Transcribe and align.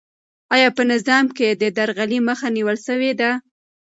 آیا 0.55 0.69
په 0.77 0.83
نظام 0.91 1.25
کې 1.37 1.47
د 1.61 1.63
درغلۍ 1.77 2.19
مخه 2.27 2.47
نیول 2.55 2.77
سوې 2.87 3.11
ده؟ 3.19 3.31